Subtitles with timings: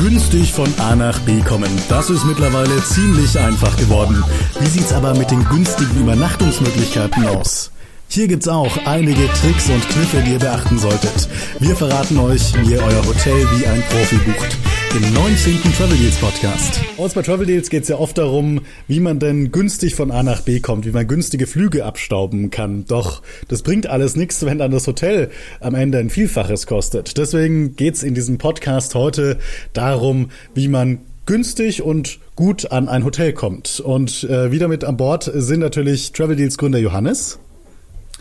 [0.00, 1.70] Günstig von A nach B kommen.
[1.90, 4.24] Das ist mittlerweile ziemlich einfach geworden.
[4.58, 7.70] Wie sieht's aber mit den günstigen Übernachtungsmöglichkeiten aus?
[8.08, 11.28] Hier gibt's auch einige Tricks und Kniffe, die ihr beachten solltet.
[11.58, 14.56] Wir verraten euch, wie ihr euer Hotel wie ein Profi bucht.
[14.92, 15.62] Im 19.
[15.78, 16.80] Travel Deals Podcast.
[16.96, 20.40] Uns bei Travel Deals geht's ja oft darum, wie man denn günstig von A nach
[20.42, 22.86] B kommt, wie man günstige Flüge abstauben kann.
[22.86, 25.30] Doch das bringt alles nichts, wenn dann das Hotel
[25.60, 27.18] am Ende ein Vielfaches kostet.
[27.18, 29.38] Deswegen geht's in diesem Podcast heute
[29.74, 33.78] darum, wie man günstig und gut an ein Hotel kommt.
[33.78, 37.38] Und äh, wieder mit an Bord sind natürlich Travel Deals Gründer Johannes.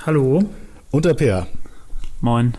[0.06, 0.44] Hallo.
[0.92, 1.48] Und der Peer.
[2.22, 2.54] Moin.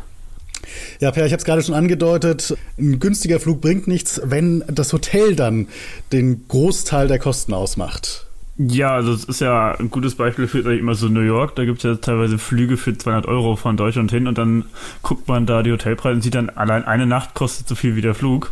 [1.00, 4.92] Ja, Per, ich habe es gerade schon angedeutet, ein günstiger Flug bringt nichts, wenn das
[4.92, 5.68] Hotel dann
[6.12, 8.26] den Großteil der Kosten ausmacht.
[8.58, 11.56] Ja, also es ist ja ein gutes Beispiel für immer so New York.
[11.56, 14.66] Da gibt es ja teilweise Flüge für 200 Euro von Deutschland hin und dann
[15.02, 18.02] guckt man da die Hotelpreise und sieht dann, allein eine Nacht kostet so viel wie
[18.02, 18.50] der Flug.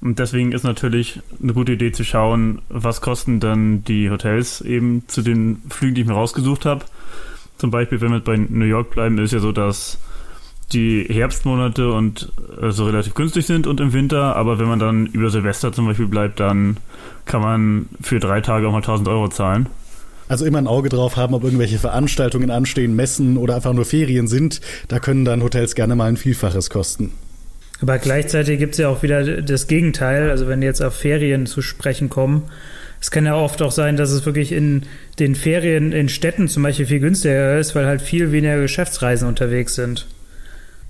[0.00, 5.04] Und deswegen ist natürlich eine gute Idee zu schauen, was kosten dann die Hotels eben
[5.06, 6.84] zu den Flügen, die ich mir rausgesucht habe
[7.58, 9.98] zum Beispiel, wenn wir bei New York bleiben, ist ja so, dass
[10.72, 15.06] die Herbstmonate und äh, so relativ günstig sind und im Winter, aber wenn man dann
[15.06, 16.78] über Silvester zum Beispiel bleibt, dann
[17.26, 19.68] kann man für drei Tage auch mal 1000 Euro zahlen.
[20.26, 24.26] Also immer ein Auge drauf haben, ob irgendwelche Veranstaltungen anstehen, Messen oder einfach nur Ferien
[24.26, 24.60] sind.
[24.88, 27.12] Da können dann Hotels gerne mal ein Vielfaches kosten.
[27.82, 30.30] Aber gleichzeitig gibt es ja auch wieder das Gegenteil.
[30.30, 32.44] Also wenn jetzt auf Ferien zu sprechen kommen,
[33.00, 34.84] es kann ja oft auch sein, dass es wirklich in
[35.18, 39.74] den Ferien in Städten zum Beispiel viel günstiger ist, weil halt viel weniger Geschäftsreisen unterwegs
[39.74, 40.06] sind.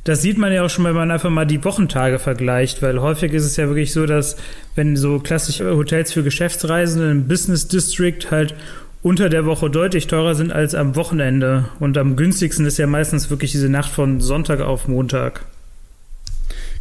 [0.04, 3.32] Das sieht man ja auch schon, wenn man einfach mal die Wochentage vergleicht, weil häufig
[3.32, 4.36] ist es ja wirklich so, dass
[4.74, 8.54] wenn so klassische Hotels für Geschäftsreisende im Business District halt
[9.02, 11.66] unter der Woche deutlich teurer sind als am Wochenende.
[11.80, 15.46] Und am günstigsten ist ja meistens wirklich diese Nacht von Sonntag auf Montag.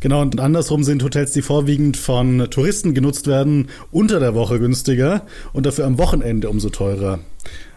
[0.01, 5.25] Genau, und andersrum sind Hotels, die vorwiegend von Touristen genutzt werden, unter der Woche günstiger
[5.53, 7.19] und dafür am Wochenende umso teurer.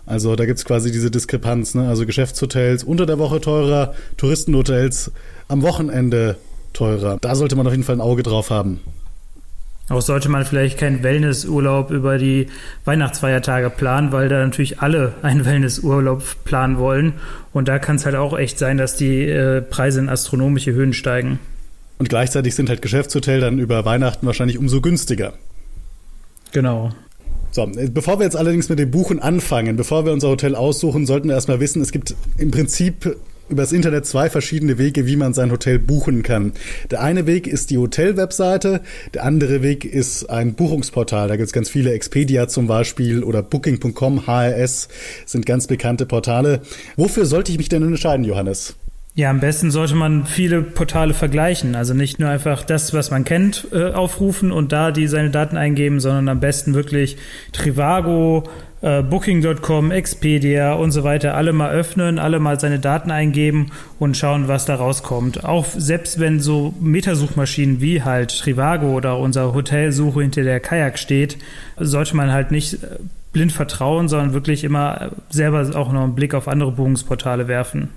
[0.06, 1.88] Also da gibt's quasi diese Diskrepanz, ne?
[1.88, 5.10] Also Geschäftshotels unter der Woche teurer, Touristenhotels
[5.48, 6.36] am Wochenende
[6.72, 7.18] teurer.
[7.20, 8.80] Da sollte man auf jeden Fall ein Auge drauf haben.
[9.88, 12.48] Auch sollte man vielleicht keinen Wellnessurlaub über die
[12.84, 17.14] Weihnachtsfeiertage planen, weil da natürlich alle einen Wellnessurlaub planen wollen.
[17.52, 20.92] Und da kann es halt auch echt sein, dass die äh, Preise in astronomische Höhen
[20.92, 21.38] steigen.
[21.98, 25.34] Und gleichzeitig sind halt Geschäftshotels dann über Weihnachten wahrscheinlich umso günstiger.
[26.52, 26.90] Genau.
[27.56, 31.28] So, bevor wir jetzt allerdings mit dem Buchen anfangen, bevor wir unser Hotel aussuchen, sollten
[31.28, 33.16] wir erstmal wissen, es gibt im Prinzip
[33.48, 36.52] übers Internet zwei verschiedene Wege, wie man sein Hotel buchen kann.
[36.90, 38.82] Der eine Weg ist die Hotel-Webseite,
[39.14, 41.28] der andere Weg ist ein Buchungsportal.
[41.28, 44.88] Da gibt es ganz viele, Expedia zum Beispiel oder Booking.com, HRS
[45.24, 46.60] sind ganz bekannte Portale.
[46.98, 48.76] Wofür sollte ich mich denn entscheiden, Johannes?
[49.16, 51.74] Ja, am besten sollte man viele Portale vergleichen.
[51.74, 55.56] Also nicht nur einfach das, was man kennt, äh, aufrufen und da die seine Daten
[55.56, 57.16] eingeben, sondern am besten wirklich
[57.52, 58.44] Trivago,
[58.82, 64.18] äh, Booking.com, Expedia und so weiter alle mal öffnen, alle mal seine Daten eingeben und
[64.18, 65.46] schauen, was da rauskommt.
[65.46, 71.38] Auch selbst wenn so Metasuchmaschinen wie halt Trivago oder unser Hotelsuche hinter der Kajak steht,
[71.78, 72.98] sollte man halt nicht äh,
[73.32, 77.88] blind vertrauen, sondern wirklich immer selber auch noch einen Blick auf andere Buchungsportale werfen.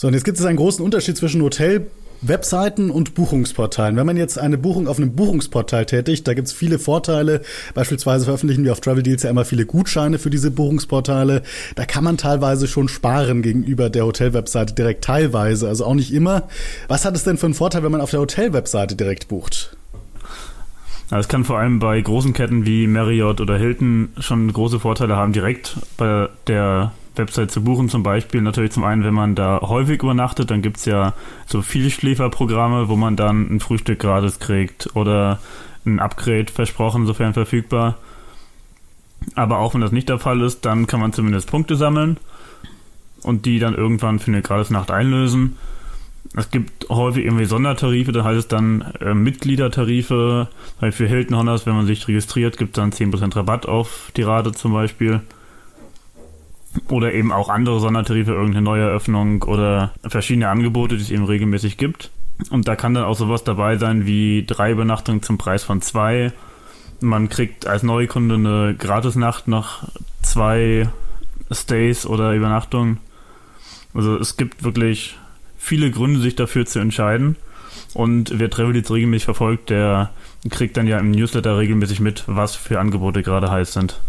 [0.00, 3.96] So, und jetzt gibt es einen großen Unterschied zwischen Hotel Webseiten und Buchungsportalen.
[3.96, 7.42] Wenn man jetzt eine Buchung auf einem Buchungsportal tätigt, da gibt es viele Vorteile.
[7.74, 11.42] Beispielsweise veröffentlichen wir auf Travel Deals ja immer viele Gutscheine für diese Buchungsportale.
[11.74, 16.44] Da kann man teilweise schon sparen gegenüber der Hotel-Webseite direkt teilweise, also auch nicht immer.
[16.86, 19.76] Was hat es denn für einen Vorteil, wenn man auf der Hotel-Webseite direkt bucht?
[21.10, 25.32] Es kann vor allem bei großen Ketten wie Marriott oder Hilton schon große Vorteile haben,
[25.32, 30.02] direkt bei der Website zu buchen, zum Beispiel natürlich zum einen, wenn man da häufig
[30.02, 31.14] übernachtet, dann gibt es ja
[31.46, 35.40] so Vielschläferprogramme, wo man dann ein Frühstück gratis kriegt oder
[35.84, 37.96] ein Upgrade versprochen, sofern verfügbar.
[39.34, 42.18] Aber auch wenn das nicht der Fall ist, dann kann man zumindest Punkte sammeln
[43.22, 45.56] und die dann irgendwann für eine Gratisnacht einlösen.
[46.36, 50.48] Es gibt häufig irgendwie Sondertarife, da heißt es dann äh, Mitgliedertarife.
[50.90, 54.52] Für Hilton Honors, wenn man sich registriert, gibt es dann 10% Rabatt auf die Rate
[54.52, 55.20] zum Beispiel.
[56.88, 61.76] Oder eben auch andere Sondertarife, irgendeine neue Eröffnung oder verschiedene Angebote, die es eben regelmäßig
[61.76, 62.10] gibt.
[62.50, 66.32] Und da kann dann auch sowas dabei sein wie drei Übernachtungen zum Preis von zwei.
[67.00, 69.88] Man kriegt als Neukunde eine Gratisnacht nach
[70.22, 70.88] zwei
[71.50, 72.98] Stays oder Übernachtungen.
[73.94, 75.16] Also es gibt wirklich
[75.56, 77.36] viele Gründe, sich dafür zu entscheiden.
[77.94, 80.10] Und wer Travel jetzt regelmäßig verfolgt, der
[80.50, 84.00] kriegt dann ja im Newsletter regelmäßig mit, was für Angebote gerade heiß sind.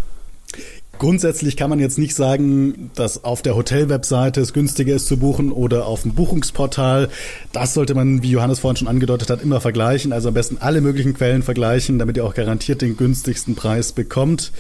[1.00, 5.54] Grundsätzlich kann man jetzt nicht sagen, dass auf der Hotel-Webseite es günstiger ist zu buchen
[5.54, 7.08] oder auf dem Buchungsportal.
[7.54, 10.12] Das sollte man, wie Johannes vorhin schon angedeutet hat, immer vergleichen.
[10.12, 14.52] Also am besten alle möglichen Quellen vergleichen, damit ihr auch garantiert den günstigsten Preis bekommt.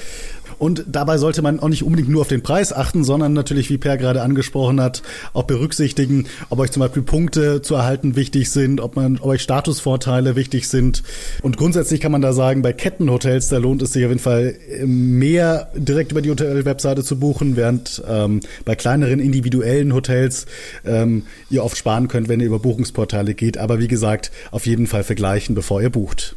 [0.59, 3.77] Und dabei sollte man auch nicht unbedingt nur auf den Preis achten, sondern natürlich, wie
[3.77, 5.01] Per gerade angesprochen hat,
[5.33, 9.41] auch berücksichtigen, ob euch zum Beispiel Punkte zu erhalten wichtig sind, ob, man, ob euch
[9.41, 11.01] Statusvorteile wichtig sind.
[11.41, 14.55] Und grundsätzlich kann man da sagen, bei Kettenhotels, da lohnt es sich auf jeden Fall
[14.83, 20.45] mehr direkt über die Hotel-Webseite zu buchen, während ähm, bei kleineren individuellen Hotels
[20.85, 23.57] ähm, ihr oft sparen könnt, wenn ihr über Buchungsportale geht.
[23.57, 26.35] Aber wie gesagt, auf jeden Fall vergleichen, bevor ihr bucht.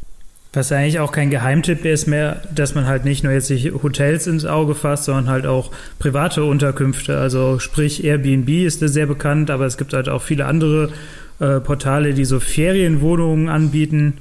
[0.55, 4.27] Was eigentlich auch kein Geheimtipp ist mehr, dass man halt nicht nur jetzt sich Hotels
[4.27, 7.17] ins Auge fasst, sondern halt auch private Unterkünfte.
[7.17, 10.91] Also sprich Airbnb ist da sehr bekannt, aber es gibt halt auch viele andere
[11.39, 14.19] äh, Portale, die so Ferienwohnungen anbieten.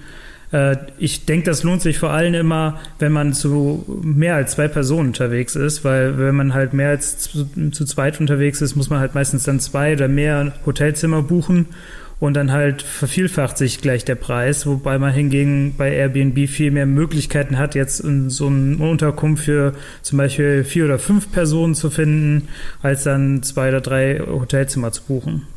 [0.53, 4.69] Äh, ich denke, das lohnt sich vor allem immer, wenn man zu mehr als zwei
[4.69, 8.91] Personen unterwegs ist, weil wenn man halt mehr als zu, zu zweit unterwegs ist, muss
[8.91, 11.67] man halt meistens dann zwei oder mehr Hotelzimmer buchen
[12.21, 16.87] und dann halt vervielfacht sich gleich der Preis, wobei man hingegen bei Airbnb viel mehr
[16.87, 19.73] Möglichkeiten hat, jetzt in so eine Unterkunft für
[20.03, 22.47] zum Beispiel vier oder fünf Personen zu finden,
[22.81, 25.49] als dann zwei oder drei Hotelzimmer zu buchen.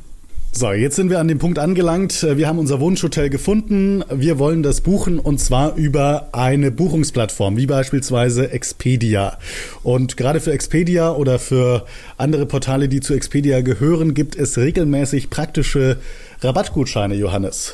[0.58, 2.26] So, jetzt sind wir an dem Punkt angelangt.
[2.38, 4.06] Wir haben unser Wunschhotel gefunden.
[4.10, 9.38] Wir wollen das buchen und zwar über eine Buchungsplattform, wie beispielsweise Expedia.
[9.84, 11.86] Und gerade für Expedia oder für
[12.18, 15.98] andere Portale, die zu Expedia gehören, gibt es regelmäßig praktische
[16.40, 17.74] Rabattgutscheine, Johannes.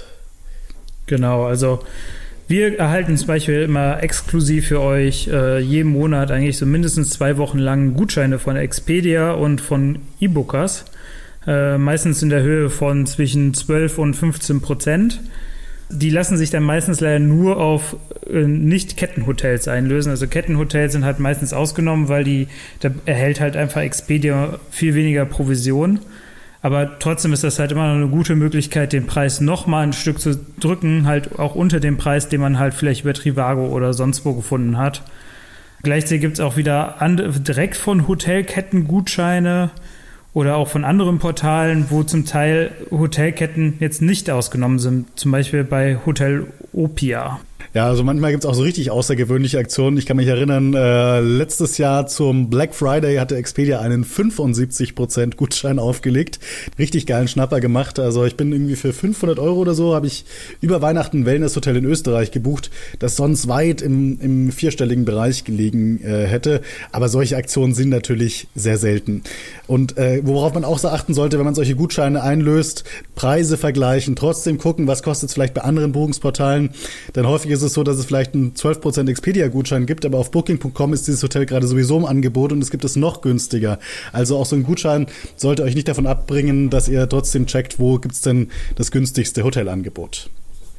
[1.05, 1.83] Genau, also
[2.47, 7.37] wir erhalten zum Beispiel immer exklusiv für euch äh, jeden Monat eigentlich so mindestens zwei
[7.37, 10.85] Wochen lang Gutscheine von Expedia und von E-Bookers.
[11.47, 15.21] Äh, meistens in der Höhe von zwischen 12 und 15 Prozent.
[15.89, 17.95] Die lassen sich dann meistens leider nur auf
[18.29, 20.11] äh, Nicht-Kettenhotels einlösen.
[20.11, 22.47] Also Kettenhotels sind halt meistens ausgenommen, weil die,
[22.79, 25.99] da erhält halt einfach Expedia viel weniger Provision.
[26.61, 29.93] Aber trotzdem ist das halt immer noch eine gute Möglichkeit, den Preis noch mal ein
[29.93, 33.95] Stück zu drücken, halt auch unter dem Preis, den man halt vielleicht über Trivago oder
[33.95, 35.01] sonst wo gefunden hat.
[35.81, 36.97] Gleichzeitig gibt es auch wieder
[37.39, 39.71] direkt von Hotelketten Gutscheine
[40.33, 45.63] oder auch von anderen Portalen, wo zum Teil Hotelketten jetzt nicht ausgenommen sind, zum Beispiel
[45.63, 47.39] bei Hotel Opia.
[47.73, 49.97] Ja, also manchmal gibt's auch so richtig außergewöhnliche Aktionen.
[49.97, 55.79] Ich kann mich erinnern, äh, letztes Jahr zum Black Friday hatte Expedia einen 75% Gutschein
[55.79, 56.39] aufgelegt.
[56.77, 57.97] Richtig geilen Schnapper gemacht.
[57.97, 60.25] Also ich bin irgendwie für 500 Euro oder so, habe ich
[60.59, 66.03] über Weihnachten ein Wellnesshotel in Österreich gebucht, das sonst weit im, im vierstelligen Bereich gelegen
[66.03, 66.63] äh, hätte.
[66.91, 69.23] Aber solche Aktionen sind natürlich sehr selten.
[69.67, 72.83] Und äh, worauf man auch so achten sollte, wenn man solche Gutscheine einlöst,
[73.15, 76.71] Preise vergleichen, trotzdem gucken, was kostet es vielleicht bei anderen Buchungsportalen.
[77.15, 80.31] Denn häufig ist ist es so, dass es vielleicht einen 12% Expedia-Gutschein gibt, aber auf
[80.31, 83.79] Booking.com ist dieses Hotel gerade sowieso im Angebot und es gibt es noch günstiger.
[84.11, 87.99] Also auch so ein Gutschein sollte euch nicht davon abbringen, dass ihr trotzdem checkt, wo
[87.99, 90.29] gibt es denn das günstigste Hotelangebot.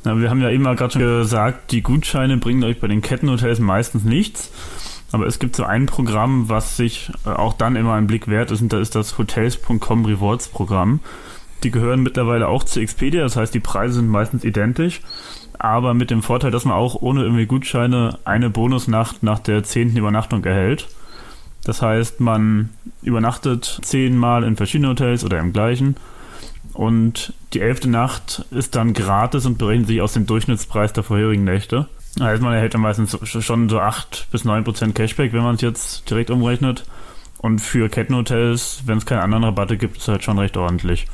[0.04, 3.60] Ja, wir haben ja eben gerade schon gesagt, die Gutscheine bringen euch bei den Kettenhotels
[3.60, 4.50] meistens nichts.
[5.12, 8.50] Aber es gibt so ein Programm, was sich äh, auch dann immer einen Blick wert
[8.50, 11.00] ist, und das ist das Hotels.com Rewards Programm.
[11.62, 15.00] Die gehören mittlerweile auch zu Expedia, das heißt, die Preise sind meistens identisch
[15.62, 19.96] aber mit dem Vorteil, dass man auch ohne irgendwie Gutscheine eine Bonusnacht nach der zehnten
[19.96, 20.88] Übernachtung erhält.
[21.62, 22.70] Das heißt, man
[23.02, 25.96] übernachtet zehnmal in verschiedenen Hotels oder im gleichen
[26.72, 31.44] und die elfte Nacht ist dann gratis und berechnet sich aus dem Durchschnittspreis der vorherigen
[31.44, 31.86] Nächte.
[32.16, 35.54] Das heißt, man erhält dann meistens schon so 8 bis 9 Prozent Cashback, wenn man
[35.54, 36.84] es jetzt direkt umrechnet.
[37.38, 41.06] Und für Kettenhotels, wenn es keine anderen Rabatte gibt, ist es halt schon recht ordentlich.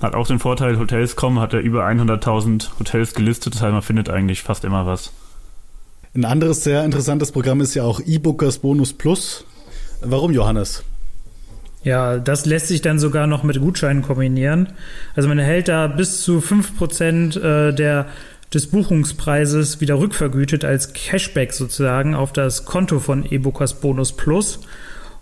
[0.00, 4.10] Hat auch den Vorteil, Hotels.com hat ja über 100.000 Hotels gelistet, das heißt, man findet
[4.10, 5.12] eigentlich fast immer was.
[6.14, 9.44] Ein anderes sehr interessantes Programm ist ja auch E-Bookers Bonus Plus.
[10.02, 10.82] Warum, Johannes?
[11.82, 14.70] Ja, das lässt sich dann sogar noch mit Gutscheinen kombinieren.
[15.14, 18.06] Also man erhält da bis zu 5% äh, der,
[18.52, 24.60] des Buchungspreises wieder rückvergütet als Cashback sozusagen auf das Konto von E-Bookers Bonus Plus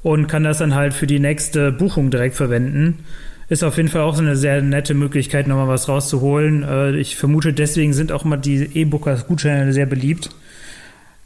[0.03, 3.05] und kann das dann halt für die nächste Buchung direkt verwenden
[3.49, 6.63] ist auf jeden Fall auch so eine sehr nette Möglichkeit, nochmal was rauszuholen.
[6.63, 10.31] Äh, ich vermute, deswegen sind auch immer die E-Bookers Gutscheine sehr beliebt.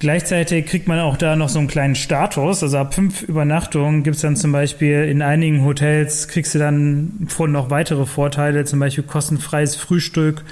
[0.00, 2.62] Gleichzeitig kriegt man auch da noch so einen kleinen Status.
[2.62, 7.26] Also ab fünf Übernachtungen gibt es dann zum Beispiel in einigen Hotels, kriegst du dann
[7.36, 10.44] noch weitere Vorteile, zum Beispiel kostenfreies Frühstück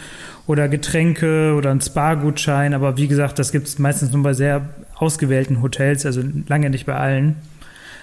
[0.49, 2.75] oder Getränke oder ein Spa-Gutschein.
[2.75, 6.87] Aber wie gesagt, das gibt es meistens nur bei sehr ausgewählten Hotels, also lange nicht
[6.87, 7.37] bei allen.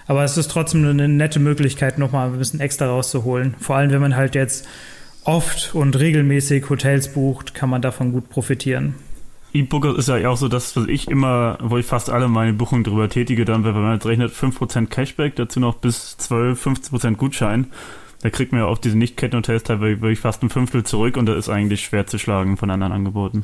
[0.07, 3.55] Aber es ist trotzdem eine nette Möglichkeit, nochmal ein bisschen extra rauszuholen.
[3.59, 4.67] Vor allem, wenn man halt jetzt
[5.23, 8.95] oft und regelmäßig Hotels bucht, kann man davon gut profitieren.
[9.53, 12.83] E-Booker ist ja auch so das, was ich immer, wo ich fast alle meine Buchungen
[12.83, 17.67] drüber tätige, dann, wenn man jetzt rechnet, 5% Cashback, dazu noch bis 12, 15% Gutschein.
[18.21, 21.49] Da kriegt man ja auf diese Nicht-Kettenhotels teilweise fast ein Fünftel zurück und das ist
[21.49, 23.43] eigentlich schwer zu schlagen von anderen Angeboten.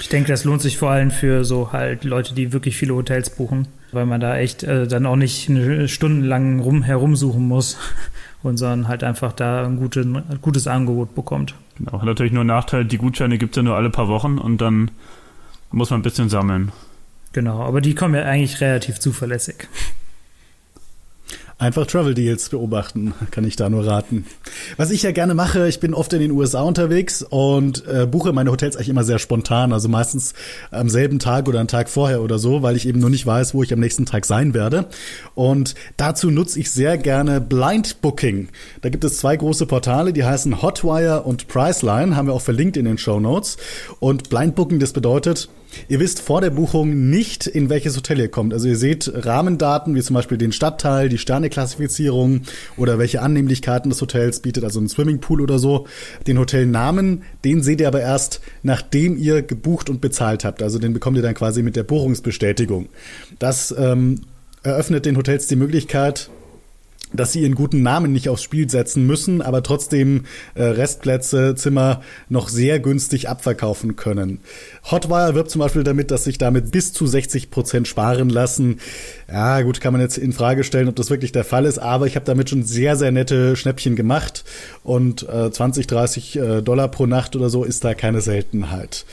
[0.00, 3.30] Ich denke, das lohnt sich vor allem für so halt Leute, die wirklich viele Hotels
[3.30, 5.50] buchen, weil man da echt äh, dann auch nicht
[5.90, 7.78] stundenlang rum herumsuchen muss
[8.42, 11.54] und sondern halt einfach da ein, gute, ein gutes Angebot bekommt.
[11.78, 14.38] Genau, hat natürlich nur einen Nachteil, die Gutscheine gibt es ja nur alle paar Wochen
[14.38, 14.90] und dann
[15.70, 16.72] muss man ein bisschen sammeln.
[17.32, 19.68] Genau, aber die kommen ja eigentlich relativ zuverlässig.
[21.60, 24.24] Einfach Travel Deals beobachten, kann ich da nur raten.
[24.78, 28.32] Was ich ja gerne mache, ich bin oft in den USA unterwegs und äh, buche
[28.32, 30.32] meine Hotels eigentlich immer sehr spontan, also meistens
[30.70, 33.52] am selben Tag oder einen Tag vorher oder so, weil ich eben nur nicht weiß,
[33.52, 34.86] wo ich am nächsten Tag sein werde.
[35.34, 38.48] Und dazu nutze ich sehr gerne Blind Booking.
[38.80, 42.78] Da gibt es zwei große Portale, die heißen Hotwire und Priceline, haben wir auch verlinkt
[42.78, 43.58] in den Show Notes.
[43.98, 45.50] Und Blind Booking, das bedeutet,
[45.88, 48.52] Ihr wisst vor der Buchung nicht, in welches Hotel ihr kommt.
[48.52, 52.42] Also ihr seht Rahmendaten, wie zum Beispiel den Stadtteil, die Sterneklassifizierung
[52.76, 55.86] oder welche Annehmlichkeiten das Hotels bietet, also ein Swimmingpool oder so.
[56.26, 60.62] Den Hotelnamen, den seht ihr aber erst, nachdem ihr gebucht und bezahlt habt.
[60.62, 62.88] Also den bekommt ihr dann quasi mit der Buchungsbestätigung.
[63.38, 64.22] Das ähm,
[64.62, 66.30] eröffnet den Hotels die Möglichkeit,
[67.12, 70.24] dass sie ihren guten Namen nicht aufs Spiel setzen müssen, aber trotzdem
[70.54, 74.40] äh, Restplätze, Zimmer noch sehr günstig abverkaufen können.
[74.90, 78.80] Hotwire wirbt zum Beispiel damit, dass sich damit bis zu 60 Prozent sparen lassen.
[79.30, 82.06] Ja, gut, kann man jetzt in Frage stellen, ob das wirklich der Fall ist, aber
[82.06, 84.44] ich habe damit schon sehr, sehr nette Schnäppchen gemacht
[84.82, 89.04] und äh, 20, 30 äh, Dollar pro Nacht oder so ist da keine Seltenheit.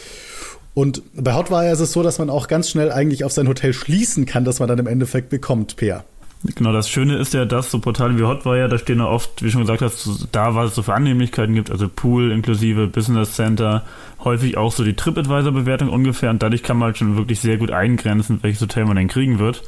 [0.74, 3.74] Und bei Hotwire ist es so, dass man auch ganz schnell eigentlich auf sein Hotel
[3.74, 6.06] schließen kann, dass man dann im Endeffekt bekommt, Peer.
[6.44, 9.50] Genau, das Schöne ist ja, dass so Portale wie Hotwire, da stehen ja oft, wie
[9.50, 13.84] schon gesagt hast, da, was es so für Annehmlichkeiten gibt, also Pool inklusive Business Center,
[14.24, 17.72] häufig auch so die TripAdvisor-Bewertung ungefähr und dadurch kann man halt schon wirklich sehr gut
[17.72, 19.64] eingrenzen, welches Hotel man denn kriegen wird.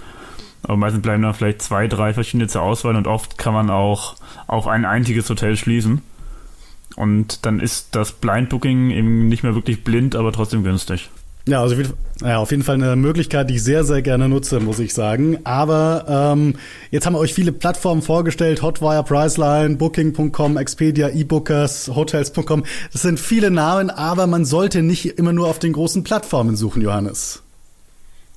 [0.63, 4.15] Aber meistens bleiben da vielleicht zwei, drei verschiedene zur Auswahl und oft kann man auch
[4.47, 6.01] auf ein einziges Hotel schließen.
[6.95, 11.09] Und dann ist das Blind Booking eben nicht mehr wirklich blind, aber trotzdem günstig.
[11.49, 11.75] Ja, also
[12.21, 15.39] ja, auf jeden Fall eine Möglichkeit, die ich sehr, sehr gerne nutze, muss ich sagen.
[15.45, 16.55] Aber ähm,
[16.91, 22.65] jetzt haben wir euch viele Plattformen vorgestellt, Hotwire, Priceline, Booking.com, Expedia, eBookers, Hotels.com.
[22.91, 26.83] Das sind viele Namen, aber man sollte nicht immer nur auf den großen Plattformen suchen,
[26.83, 27.41] Johannes.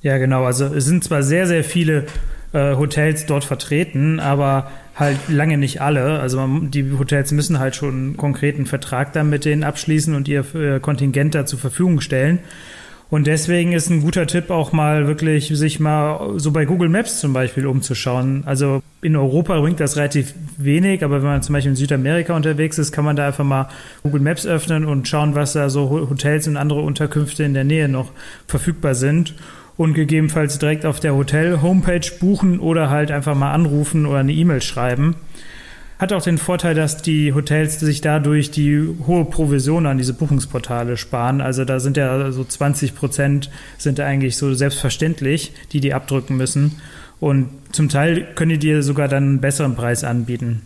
[0.01, 0.45] Ja, genau.
[0.45, 2.07] Also es sind zwar sehr, sehr viele
[2.53, 6.21] äh, Hotels dort vertreten, aber halt lange nicht alle.
[6.21, 10.29] Also man, die Hotels müssen halt schon einen konkreten Vertrag dann mit denen abschließen und
[10.29, 12.39] ihr äh, Kontingent da zur Verfügung stellen.
[13.13, 17.21] Und deswegen ist ein guter Tipp auch mal wirklich, sich mal so bei Google Maps
[17.21, 18.43] zum Beispiel umzuschauen.
[18.47, 22.79] Also in Europa bringt das relativ wenig, aber wenn man zum Beispiel in Südamerika unterwegs
[22.79, 23.69] ist, kann man da einfach mal
[24.03, 27.87] Google Maps öffnen und schauen, was da so Hotels und andere Unterkünfte in der Nähe
[27.87, 28.13] noch
[28.47, 29.35] verfügbar sind
[29.77, 34.63] und gegebenenfalls direkt auf der Hotel-Homepage buchen oder halt einfach mal anrufen oder eine E-Mail
[34.63, 35.17] schreiben.
[36.03, 40.97] Hat auch den Vorteil, dass die Hotels sich dadurch die hohe Provision an diese Buchungsportale
[40.97, 41.41] sparen.
[41.41, 46.81] Also da sind ja so 20 Prozent sind eigentlich so selbstverständlich, die die abdrücken müssen.
[47.21, 50.63] Und zum Teil können die dir sogar dann einen besseren Preis anbieten.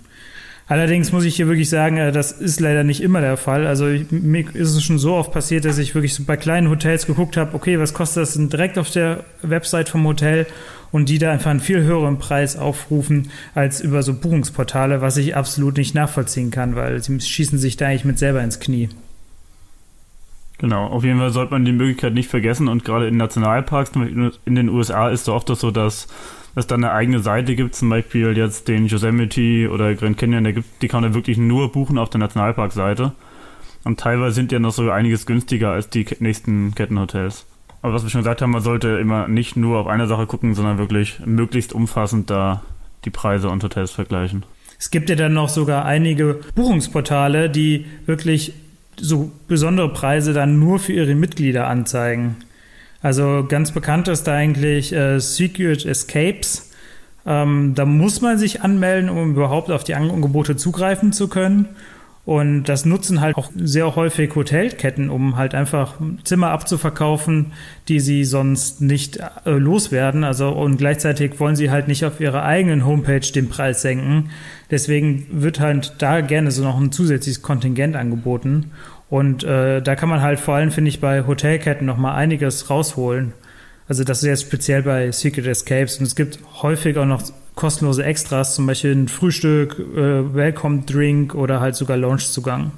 [0.68, 3.66] Allerdings muss ich hier wirklich sagen, äh, das ist leider nicht immer der Fall.
[3.66, 7.06] Also mir ist es schon so oft passiert, dass ich wirklich so bei kleinen Hotels
[7.06, 10.46] geguckt habe, okay, was kostet das denn direkt auf der Website vom Hotel
[10.90, 15.36] und die da einfach einen viel höheren Preis aufrufen als über so Buchungsportale, was ich
[15.36, 18.88] absolut nicht nachvollziehen kann, weil sie schießen sich da eigentlich mit selber ins Knie.
[20.58, 24.54] Genau, auf jeden Fall sollte man die Möglichkeit nicht vergessen und gerade in Nationalparks in
[24.54, 26.08] den USA ist es oft so, dass
[26.56, 30.54] es dann eine eigene Seite gibt, zum Beispiel jetzt den Yosemite oder Grand Canyon, der
[30.54, 33.12] gibt, die kann man wirklich nur buchen auf der Nationalparkseite.
[33.84, 37.46] Und teilweise sind die ja noch so einiges günstiger als die nächsten Kettenhotels.
[37.82, 40.54] Aber was wir schon gesagt haben, man sollte immer nicht nur auf eine Sache gucken,
[40.54, 42.62] sondern wirklich möglichst umfassend da
[43.04, 44.44] die Preise und Hotels vergleichen.
[44.78, 48.54] Es gibt ja dann noch sogar einige Buchungsportale, die wirklich
[48.98, 52.36] so besondere Preise dann nur für ihre Mitglieder anzeigen.
[53.06, 56.72] Also ganz bekannt ist da eigentlich äh, Secret Escapes.
[57.24, 61.68] Ähm, da muss man sich anmelden, um überhaupt auf die Angebote zugreifen zu können.
[62.24, 67.52] Und das nutzen halt auch sehr häufig Hotelketten, um halt einfach Zimmer abzuverkaufen,
[67.86, 70.24] die sie sonst nicht äh, loswerden.
[70.24, 74.30] Also und gleichzeitig wollen sie halt nicht auf ihrer eigenen Homepage den Preis senken.
[74.72, 78.72] Deswegen wird halt da gerne so noch ein zusätzliches Kontingent angeboten.
[79.08, 82.70] Und äh, da kann man halt vor allem, finde ich, bei Hotelketten noch mal einiges
[82.70, 83.32] rausholen.
[83.88, 87.22] Also das ist jetzt speziell bei Secret Escapes und es gibt häufig auch noch
[87.54, 92.72] kostenlose Extras, zum Beispiel ein Frühstück, äh, Welcome Drink oder halt sogar Loungezugang.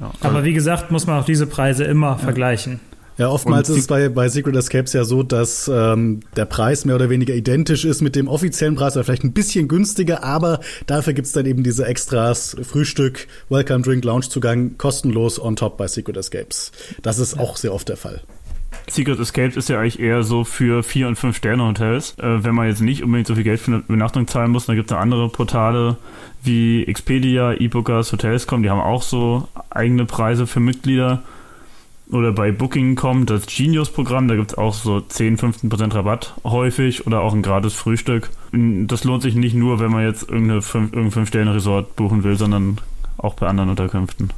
[0.00, 2.16] Ja, Aber wie gesagt, muss man auch diese Preise immer ja.
[2.16, 2.80] vergleichen.
[3.18, 6.94] Ja, oftmals ist es bei, bei Secret Escapes ja so, dass ähm, der Preis mehr
[6.94, 11.14] oder weniger identisch ist mit dem offiziellen Preis oder vielleicht ein bisschen günstiger, aber dafür
[11.14, 16.70] gibt's dann eben diese Extras, Frühstück, Welcome Drink, Loungezugang kostenlos on top bei Secret Escapes.
[17.02, 17.42] Das ist ja.
[17.42, 18.22] auch sehr oft der Fall.
[18.88, 22.14] Secret Escapes ist ja eigentlich eher so für vier und fünf Sterne Hotels.
[22.18, 24.76] Äh, wenn man jetzt nicht unbedingt so viel Geld für eine Übernachtung zahlen muss, dann
[24.76, 25.96] gibt es andere Portale
[26.44, 31.24] wie Expedia, eBookers, Hotels.com, die haben auch so eigene Preise für Mitglieder
[32.10, 37.20] oder bei Booking.com das Genius-Programm, da gibt es auch so 10, 15% Rabatt häufig oder
[37.20, 38.30] auch ein gratis Frühstück.
[38.52, 42.78] Das lohnt sich nicht nur, wenn man jetzt irgendeine 5-Sterne-Resort buchen will, sondern
[43.18, 44.30] auch bei anderen Unterkünften.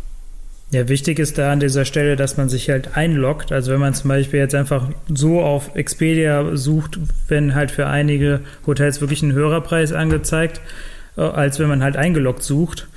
[0.72, 3.50] Ja, wichtig ist da an dieser Stelle, dass man sich halt einloggt.
[3.50, 8.40] Also wenn man zum Beispiel jetzt einfach so auf Expedia sucht, wenn halt für einige
[8.66, 10.60] Hotels wirklich ein höherer Preis angezeigt,
[11.16, 12.88] äh, als wenn man halt eingeloggt sucht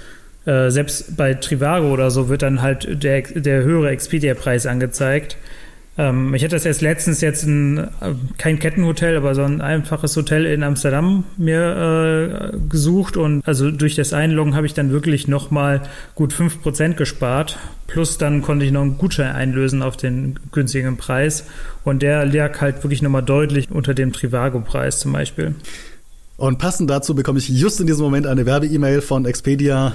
[0.45, 5.37] äh, selbst bei Trivago oder so wird dann halt der, der höhere Expedia-Preis angezeigt.
[5.97, 7.87] Ähm, ich hatte das erst letztens jetzt ein, äh,
[8.37, 13.95] kein Kettenhotel, aber so ein einfaches Hotel in Amsterdam mir äh, gesucht und also durch
[13.95, 15.81] das Einloggen habe ich dann wirklich nochmal
[16.15, 17.59] gut 5% gespart.
[17.85, 21.45] Plus dann konnte ich noch einen Gutschein einlösen auf den günstigen Preis
[21.83, 25.53] und der lag halt wirklich nochmal deutlich unter dem Trivago-Preis zum Beispiel.
[26.37, 29.93] Und passend dazu bekomme ich just in diesem Moment eine Werbe-E-Mail von Expedia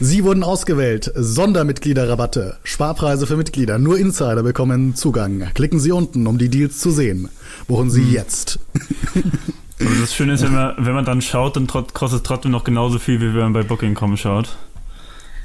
[0.00, 1.10] Sie wurden ausgewählt.
[1.14, 2.56] Sondermitgliederrabatte.
[2.64, 3.78] Sparpreise für Mitglieder.
[3.78, 5.48] Nur Insider bekommen Zugang.
[5.54, 7.28] Klicken Sie unten, um die Deals zu sehen.
[7.68, 8.12] Buchen Sie hm.
[8.12, 8.58] jetzt.
[9.80, 12.62] Also das Schöne ist, wenn man, wenn man dann schaut, dann kostet es trotzdem noch
[12.62, 14.56] genauso viel, wie wenn man bei Booking.com schaut.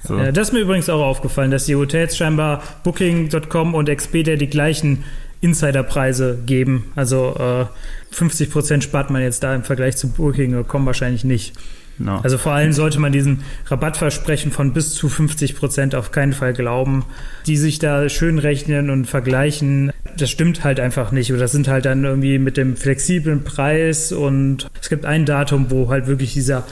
[0.04, 0.18] So.
[0.18, 5.04] Das ist mir übrigens auch aufgefallen, dass die Hotels scheinbar Booking.com und Expedia die gleichen
[5.42, 6.92] Insiderpreise geben.
[6.96, 11.54] Also äh, 50% spart man jetzt da im Vergleich zu Booking.com wahrscheinlich nicht.
[12.00, 12.20] No.
[12.24, 16.54] Also vor allem sollte man diesen Rabattversprechen von bis zu 50 Prozent auf keinen Fall
[16.54, 17.06] glauben.
[17.48, 21.32] Die sich da schön rechnen und vergleichen, das stimmt halt einfach nicht.
[21.32, 25.72] Und das sind halt dann irgendwie mit dem flexiblen Preis und es gibt ein Datum,
[25.72, 26.66] wo halt wirklich dieser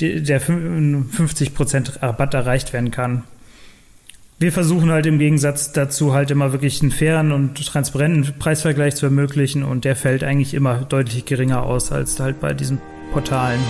[0.00, 3.22] der 50 Prozent Rabatt erreicht werden kann.
[4.40, 9.06] Wir versuchen halt im Gegensatz dazu halt immer wirklich einen fairen und transparenten Preisvergleich zu
[9.06, 12.80] ermöglichen und der fällt eigentlich immer deutlich geringer aus als halt bei diesen
[13.12, 13.60] Portalen.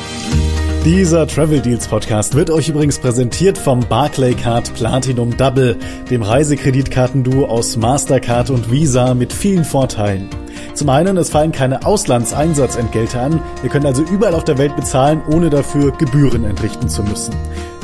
[0.84, 5.76] Dieser Travel Deals Podcast wird euch übrigens präsentiert vom Barclaycard Platinum Double,
[6.10, 10.28] dem Reisekreditkartenduo aus Mastercard und Visa mit vielen Vorteilen.
[10.74, 13.40] Zum einen, es fallen keine Auslandseinsatzentgelte an.
[13.62, 17.32] Ihr könnt also überall auf der Welt bezahlen, ohne dafür Gebühren entrichten zu müssen.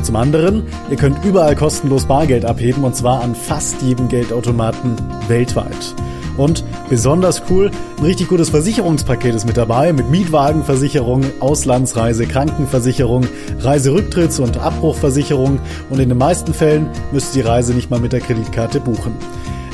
[0.03, 4.97] Zum anderen, ihr könnt überall kostenlos Bargeld abheben und zwar an fast jedem Geldautomaten
[5.29, 5.95] weltweit.
[6.39, 13.27] Und besonders cool, ein richtig gutes Versicherungspaket ist mit dabei, mit Mietwagenversicherung, Auslandsreise, Krankenversicherung,
[13.61, 15.59] Reiserücktritts- und Abbruchversicherung
[15.91, 19.15] und in den meisten Fällen müsst ihr die Reise nicht mal mit der Kreditkarte buchen.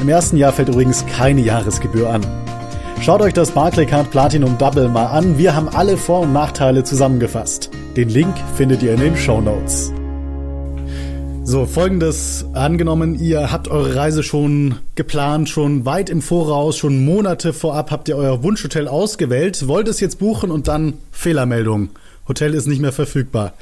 [0.01, 2.23] Im ersten Jahr fällt übrigens keine Jahresgebühr an.
[3.01, 5.37] Schaut euch das Barclaycard Platinum Double mal an.
[5.37, 7.71] Wir haben alle Vor- und Nachteile zusammengefasst.
[7.97, 9.93] Den Link findet ihr in den Show Notes.
[11.47, 17.53] So, folgendes angenommen, ihr habt eure Reise schon geplant, schon weit im Voraus, schon Monate
[17.53, 21.91] vorab habt ihr euer Wunschhotel ausgewählt, wollt es jetzt buchen und dann Fehlermeldung.
[22.27, 23.53] Hotel ist nicht mehr verfügbar.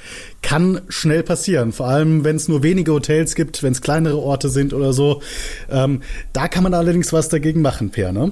[0.43, 4.49] Kann schnell passieren, vor allem wenn es nur wenige Hotels gibt, wenn es kleinere Orte
[4.49, 5.21] sind oder so.
[5.69, 8.31] Ähm, da kann man allerdings was dagegen machen, Per, ne?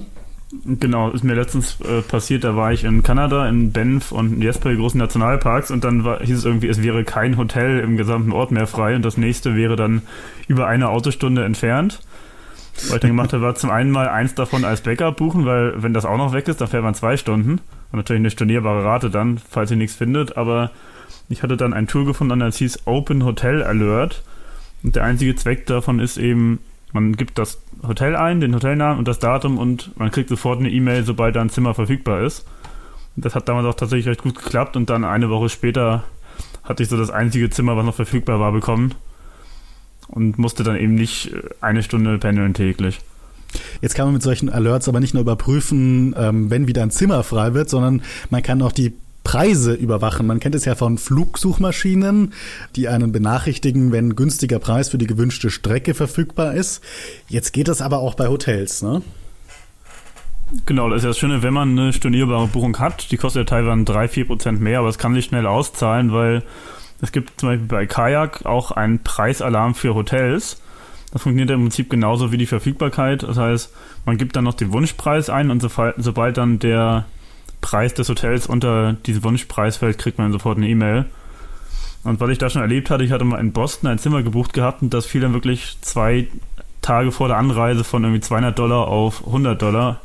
[0.65, 4.69] Genau, ist mir letztens äh, passiert, da war ich in Kanada, in Banff und Jesper,
[4.69, 8.33] die großen Nationalparks und dann war, hieß es irgendwie, es wäre kein Hotel im gesamten
[8.33, 10.01] Ort mehr frei und das nächste wäre dann
[10.49, 12.01] über eine Autostunde entfernt.
[12.73, 15.81] Was ich dann gemacht habe, war zum einen mal eins davon als Backup buchen, weil
[15.81, 17.61] wenn das auch noch weg ist, dann fährt man zwei Stunden
[17.91, 20.71] und natürlich eine stornierbare Rate dann, falls ihr nichts findet, aber
[21.29, 24.23] ich hatte dann ein Tool gefunden, das hieß Open Hotel Alert
[24.83, 26.59] und der einzige Zweck davon ist eben,
[26.93, 30.69] man gibt das Hotel ein, den Hotelnamen und das Datum und man kriegt sofort eine
[30.69, 32.45] E-Mail, sobald da ein Zimmer verfügbar ist.
[33.15, 36.03] Das hat damals auch tatsächlich recht gut geklappt und dann eine Woche später
[36.63, 38.93] hatte ich so das einzige Zimmer, was noch verfügbar war, bekommen
[40.07, 42.99] und musste dann eben nicht äh, eine Stunde pendeln täglich.
[43.81, 47.23] Jetzt kann man mit solchen Alerts aber nicht nur überprüfen, ähm, wenn wieder ein Zimmer
[47.23, 50.27] frei wird, sondern man kann auch die Preise überwachen.
[50.27, 52.33] Man kennt es ja von Flugsuchmaschinen,
[52.75, 56.83] die einen benachrichtigen, wenn günstiger Preis für die gewünschte Strecke verfügbar ist.
[57.27, 59.01] Jetzt geht das aber auch bei Hotels, ne?
[60.65, 63.55] Genau, das ist ja das Schöne, wenn man eine stornierbare Buchung hat, die kostet ja
[63.55, 66.43] teilweise 3-4% mehr, aber es kann sich schnell auszahlen, weil
[67.01, 70.61] es gibt zum Beispiel bei Kajak auch einen Preisalarm für Hotels.
[71.13, 73.23] Das funktioniert im Prinzip genauso wie die Verfügbarkeit.
[73.23, 73.73] Das heißt,
[74.05, 77.05] man gibt dann noch den Wunschpreis ein und sobald dann der
[77.61, 81.05] Preis des Hotels unter diesen Wunschpreis fällt, kriegt man sofort eine E-Mail.
[82.03, 84.53] Und was ich da schon erlebt hatte, ich hatte mal in Boston ein Zimmer gebucht
[84.53, 86.27] gehabt und das fiel dann wirklich zwei
[86.81, 90.01] Tage vor der Anreise von irgendwie 200 Dollar auf 100 Dollar.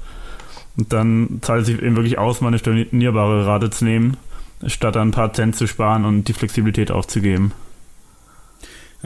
[0.76, 4.18] Und dann zahlt es sich eben wirklich aus, mal eine stornierbare Rate zu nehmen,
[4.66, 7.52] statt ein paar Cent zu sparen und die Flexibilität aufzugeben.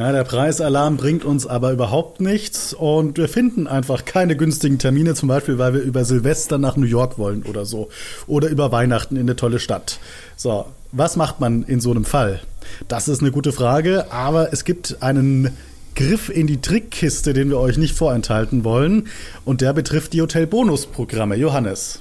[0.01, 5.15] Ja, der Preisalarm bringt uns aber überhaupt nichts und wir finden einfach keine günstigen Termine,
[5.15, 7.91] zum Beispiel, weil wir über Silvester nach New York wollen oder so.
[8.27, 10.01] Oder über Weihnachten in eine tolle Stadt.
[10.37, 12.41] So, was macht man in so einem Fall?
[12.89, 15.51] Das ist eine gute Frage, aber es gibt einen
[15.95, 19.09] Griff in die Trickkiste, den wir euch nicht vorenthalten wollen.
[19.45, 21.37] Und der betrifft die Hotelbonusprogramme.
[21.37, 22.01] Johannes.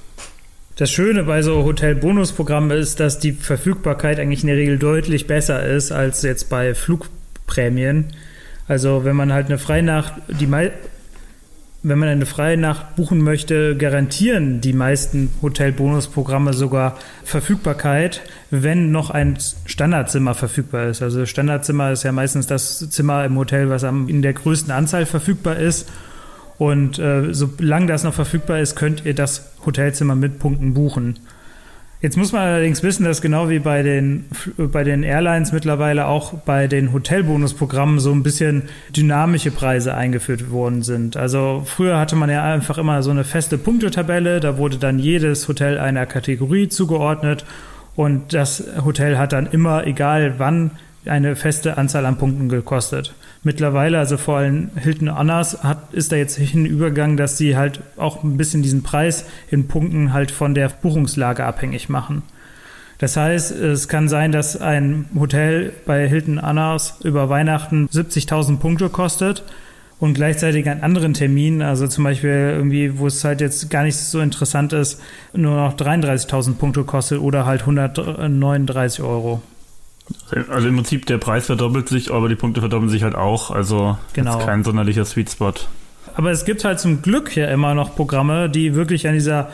[0.76, 5.62] Das Schöne bei so Hotelbonusprogrammen ist, dass die Verfügbarkeit eigentlich in der Regel deutlich besser
[5.66, 6.74] ist als jetzt bei
[7.50, 8.06] Flugprämien.
[8.68, 10.48] Also wenn man halt eine Freinacht, die
[11.82, 19.08] wenn man eine freie Nacht buchen möchte, garantieren die meisten Hotelbonusprogramme sogar Verfügbarkeit, wenn noch
[19.08, 21.00] ein Standardzimmer verfügbar ist.
[21.00, 25.56] Also Standardzimmer ist ja meistens das Zimmer im Hotel, was in der größten Anzahl verfügbar
[25.56, 25.88] ist.
[26.58, 31.18] Und äh, solange das noch verfügbar ist, könnt ihr das Hotelzimmer mit Punkten buchen.
[32.02, 34.24] Jetzt muss man allerdings wissen, dass genau wie bei den,
[34.56, 38.62] bei den Airlines mittlerweile auch bei den Hotelbonusprogrammen so ein bisschen
[38.96, 41.18] dynamische Preise eingeführt worden sind.
[41.18, 45.46] Also früher hatte man ja einfach immer so eine feste Punktetabelle, da wurde dann jedes
[45.46, 47.44] Hotel einer Kategorie zugeordnet
[47.96, 50.70] und das Hotel hat dann immer, egal wann,
[51.04, 53.14] eine feste Anzahl an Punkten gekostet.
[53.42, 58.22] Mittlerweile, also vor allem Hilton Honors, hat, ist da jetzt hinübergegangen, dass sie halt auch
[58.22, 62.22] ein bisschen diesen Preis in Punkten halt von der Buchungslage abhängig machen.
[62.98, 68.90] Das heißt, es kann sein, dass ein Hotel bei Hilton Honors über Weihnachten 70.000 Punkte
[68.90, 69.42] kostet
[70.00, 73.96] und gleichzeitig an anderen Terminen, also zum Beispiel irgendwie, wo es halt jetzt gar nicht
[73.96, 75.00] so interessant ist,
[75.32, 79.40] nur noch 33.000 Punkte kostet oder halt 139 Euro.
[80.48, 83.50] Also im Prinzip der Preis verdoppelt sich, aber die Punkte verdoppeln sich halt auch.
[83.50, 84.38] Also genau.
[84.38, 85.54] ist kein sonderlicher Sweet Spot.
[86.14, 89.50] Aber es gibt halt zum Glück ja immer noch Programme, die wirklich an dieser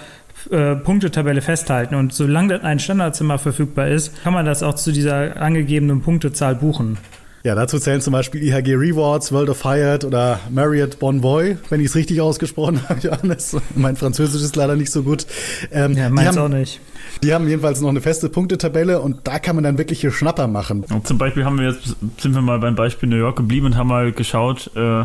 [0.51, 1.95] äh, Punktetabelle festhalten.
[1.95, 6.99] Und solange ein Standardzimmer verfügbar ist, kann man das auch zu dieser angegebenen Punktezahl buchen.
[7.47, 11.87] Ja, dazu zählen zum Beispiel IHG Rewards, World of Hyatt oder Marriott Bonvoy, wenn ich
[11.87, 13.57] es richtig ausgesprochen habe, Johannes.
[13.77, 15.29] Mein Französisch ist leider nicht so gut.
[15.71, 16.81] Ähm, ja, meins auch nicht.
[17.23, 20.83] Die haben jedenfalls noch eine feste Punktetabelle und da kann man dann wirkliche Schnapper machen.
[20.93, 23.77] Und zum Beispiel haben wir jetzt, sind wir mal beim Beispiel New York geblieben und
[23.77, 25.05] haben mal geschaut, äh,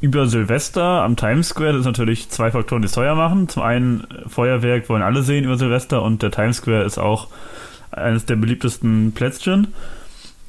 [0.00, 3.48] über Silvester am Times Square, das ist natürlich zwei Faktoren, die es teuer machen.
[3.48, 7.26] Zum einen Feuerwerk wollen alle sehen über Silvester und der Times Square ist auch
[7.90, 9.74] eines der beliebtesten Plätzchen.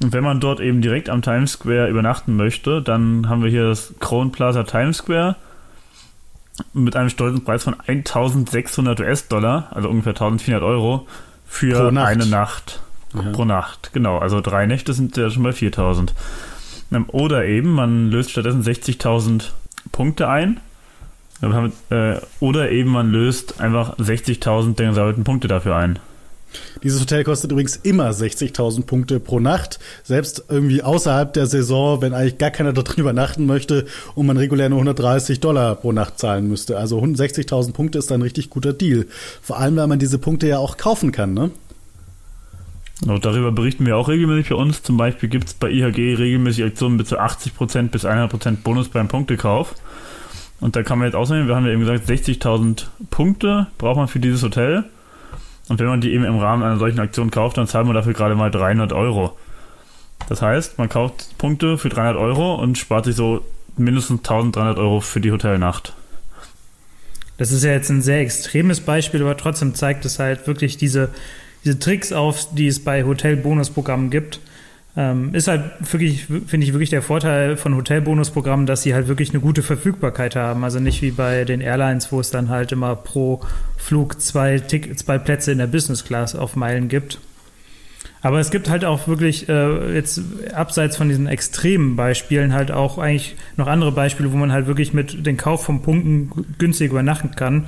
[0.02, 3.68] Und wenn man dort eben direkt am Times Square übernachten möchte, dann haben wir hier
[3.68, 5.36] das Crown Plaza Times Square
[6.72, 11.06] mit einem stolzen Preis von 1600 US-Dollar, also ungefähr 1400 Euro,
[11.46, 12.08] für Nacht.
[12.08, 12.80] eine Nacht.
[13.14, 13.22] Ja.
[13.30, 14.18] Pro Nacht, genau.
[14.18, 16.14] Also drei Nächte sind ja schon bei 4000.
[16.92, 19.50] Ähm, oder eben, man löst stattdessen 60.000
[19.92, 20.60] Punkte ein.
[21.90, 25.98] Äh, oder eben, man löst einfach 60.000 der gesammelten Punkte dafür ein.
[26.82, 32.14] Dieses Hotel kostet übrigens immer 60.000 Punkte pro Nacht, selbst irgendwie außerhalb der Saison, wenn
[32.14, 36.18] eigentlich gar keiner da drin übernachten möchte und man regulär nur 130 Dollar pro Nacht
[36.18, 36.78] zahlen müsste.
[36.78, 39.06] Also 60.000 Punkte ist ein richtig guter Deal.
[39.42, 41.50] Vor allem, weil man diese Punkte ja auch kaufen kann, ne?
[43.06, 44.82] Und darüber berichten wir auch regelmäßig bei uns.
[44.82, 49.08] Zum Beispiel gibt es bei IHG regelmäßig Aktionen bis zu 80% bis 100% Bonus beim
[49.08, 49.74] Punktekauf.
[50.60, 54.08] Und da kann man jetzt aussehen, wir haben ja eben gesagt, 60.000 Punkte braucht man
[54.08, 54.84] für dieses Hotel.
[55.68, 58.12] Und wenn man die eben im Rahmen einer solchen Aktion kauft, dann zahlt man dafür
[58.12, 59.36] gerade mal 300 Euro.
[60.28, 63.44] Das heißt, man kauft Punkte für 300 Euro und spart sich so
[63.76, 65.94] mindestens 1300 Euro für die Hotelnacht.
[67.36, 71.10] Das ist ja jetzt ein sehr extremes Beispiel, aber trotzdem zeigt es halt wirklich diese,
[71.64, 74.40] diese Tricks auf, die es bei Hotelbonusprogrammen gibt.
[74.96, 79.30] Ähm, ist halt wirklich, finde ich, wirklich der Vorteil von Hotelbonusprogrammen, dass sie halt wirklich
[79.30, 80.62] eine gute Verfügbarkeit haben.
[80.62, 83.40] Also nicht wie bei den Airlines, wo es dann halt immer pro
[83.76, 87.18] Flug zwei, Tick, zwei Plätze in der Business Class auf Meilen gibt.
[88.22, 90.22] Aber es gibt halt auch wirklich äh, jetzt
[90.54, 94.94] abseits von diesen extremen Beispielen halt auch eigentlich noch andere Beispiele, wo man halt wirklich
[94.94, 97.66] mit den Kauf von Punkten günstig übernachten kann.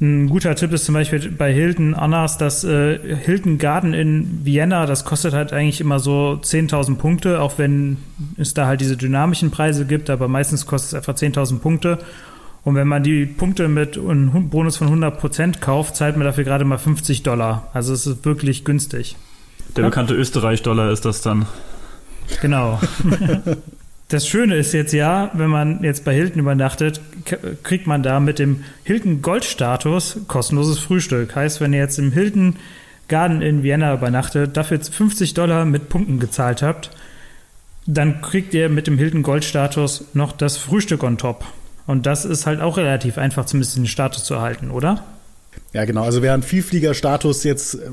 [0.00, 4.86] Ein guter Tipp ist zum Beispiel bei Hilton Annas, das äh, Hilton Garden in Vienna,
[4.86, 7.96] das kostet halt eigentlich immer so 10.000 Punkte, auch wenn
[8.36, 11.98] es da halt diese dynamischen Preise gibt, aber meistens kostet es etwa 10.000 Punkte.
[12.62, 16.64] Und wenn man die Punkte mit einem Bonus von 100% kauft, zahlt man dafür gerade
[16.64, 17.68] mal 50 Dollar.
[17.72, 19.16] Also es ist wirklich günstig.
[19.76, 21.46] Der bekannte Österreich-Dollar ist das dann.
[22.40, 22.80] Genau.
[24.08, 27.02] Das Schöne ist jetzt ja, wenn man jetzt bei Hilton übernachtet,
[27.62, 31.36] kriegt man da mit dem Hilton Gold Status kostenloses Frühstück.
[31.36, 32.56] Heißt, wenn ihr jetzt im Hilton
[33.08, 36.90] Garden in Vienna übernachtet, dafür 50 Dollar mit Punkten gezahlt habt,
[37.84, 41.44] dann kriegt ihr mit dem Hilton Gold Status noch das Frühstück on top.
[41.86, 45.04] Und das ist halt auch relativ einfach, zumindest den Status zu erhalten, oder?
[45.74, 46.04] Ja, genau.
[46.04, 47.90] Also während Vielfliegerstatus jetzt äh,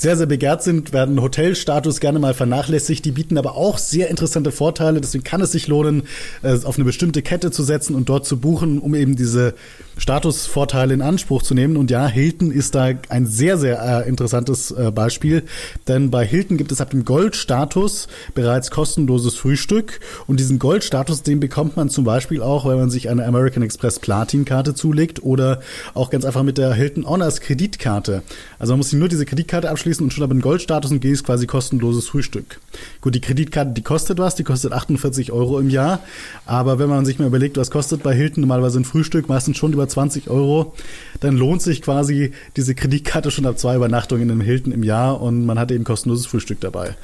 [0.00, 3.04] sehr, sehr begehrt sind, werden Hotelstatus gerne mal vernachlässigt.
[3.04, 4.98] Die bieten aber auch sehr interessante Vorteile.
[4.98, 6.04] Deswegen kann es sich lohnen,
[6.42, 9.54] äh, auf eine bestimmte Kette zu setzen und dort zu buchen, um eben diese
[10.00, 11.76] Statusvorteile in Anspruch zu nehmen.
[11.76, 15.44] Und ja, Hilton ist da ein sehr, sehr äh, interessantes äh, Beispiel.
[15.88, 20.00] Denn bei Hilton gibt es ab dem Goldstatus bereits kostenloses Frühstück.
[20.26, 23.98] Und diesen Goldstatus, den bekommt man zum Beispiel auch, wenn man sich eine American Express
[23.98, 25.60] Platin-Karte zulegt oder
[25.92, 28.22] auch ganz einfach mit der Hilton Honors Kreditkarte.
[28.58, 31.46] Also man muss nur diese Kreditkarte abschließen und schon aber einen Goldstatus und genießt quasi
[31.46, 32.58] kostenloses Frühstück.
[33.02, 36.00] Gut, die Kreditkarte, die kostet was, die kostet 48 Euro im Jahr.
[36.46, 39.74] Aber wenn man sich mal überlegt, was kostet bei Hilton normalerweise ein Frühstück, meistens schon
[39.74, 40.74] über 20 Euro,
[41.20, 45.20] dann lohnt sich quasi diese Kreditkarte schon ab zwei Übernachtungen in einem Hilton im Jahr
[45.20, 46.94] und man hat eben kostenloses Frühstück dabei.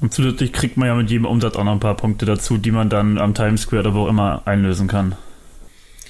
[0.00, 2.70] Und zusätzlich kriegt man ja mit jedem Umsatz auch noch ein paar Punkte dazu, die
[2.70, 5.14] man dann am Times Square oder wo auch immer einlösen kann.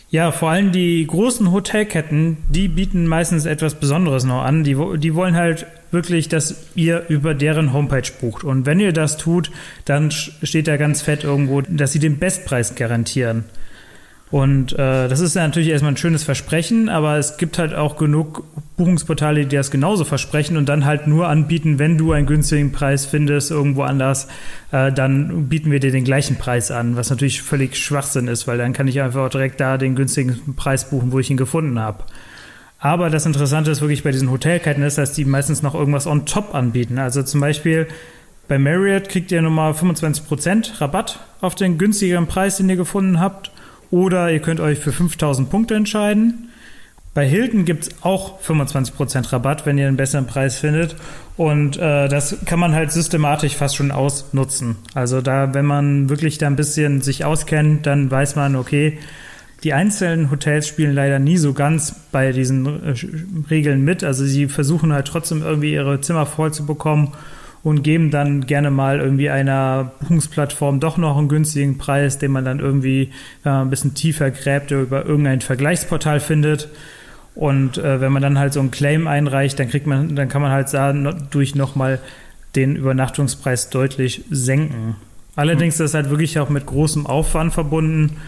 [0.08, 4.62] Ja, vor allem die großen Hotelketten, die bieten meistens etwas Besonderes noch an.
[4.62, 8.44] Die, die wollen halt wirklich, dass ihr über deren Homepage bucht.
[8.44, 9.50] Und wenn ihr das tut,
[9.84, 13.44] dann steht da ganz fett irgendwo, dass sie den Bestpreis garantieren.
[14.30, 18.42] Und äh, das ist natürlich erstmal ein schönes Versprechen, aber es gibt halt auch genug
[18.76, 23.06] Buchungsportale, die das genauso versprechen und dann halt nur anbieten, wenn du einen günstigen Preis
[23.06, 24.26] findest irgendwo anders,
[24.72, 28.58] äh, dann bieten wir dir den gleichen Preis an, was natürlich völlig Schwachsinn ist, weil
[28.58, 31.78] dann kann ich einfach auch direkt da den günstigen Preis buchen, wo ich ihn gefunden
[31.78, 32.02] habe.
[32.80, 36.26] Aber das Interessante ist wirklich bei diesen Hotelketten ist, dass die meistens noch irgendwas on
[36.26, 36.98] top anbieten.
[36.98, 37.86] Also zum Beispiel
[38.48, 43.50] bei Marriott kriegt ihr nochmal 25% Rabatt auf den günstigeren Preis, den ihr gefunden habt.
[43.90, 46.50] Oder ihr könnt euch für 5000 Punkte entscheiden.
[47.14, 50.96] Bei Hilton gibt es auch 25% Rabatt, wenn ihr einen besseren Preis findet.
[51.38, 54.76] Und äh, das kann man halt systematisch fast schon ausnutzen.
[54.92, 58.98] Also da, wenn man wirklich da ein bisschen sich auskennt, dann weiß man, okay,
[59.64, 62.94] die einzelnen Hotels spielen leider nie so ganz bei diesen äh,
[63.48, 64.04] Regeln mit.
[64.04, 67.12] Also sie versuchen halt trotzdem irgendwie ihre Zimmer voll zu bekommen
[67.66, 72.44] und geben dann gerne mal irgendwie einer Buchungsplattform doch noch einen günstigen Preis, den man
[72.44, 73.10] dann irgendwie
[73.44, 76.68] äh, ein bisschen tiefer gräbt oder über irgendein Vergleichsportal findet.
[77.34, 80.42] Und äh, wenn man dann halt so einen Claim einreicht, dann kriegt man, dann kann
[80.42, 81.98] man halt dadurch nochmal
[82.54, 84.94] den Übernachtungspreis deutlich senken.
[85.34, 88.18] Allerdings ist das halt wirklich auch mit großem Aufwand verbunden.